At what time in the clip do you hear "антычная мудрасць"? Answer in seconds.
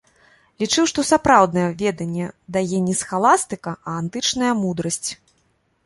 4.01-5.09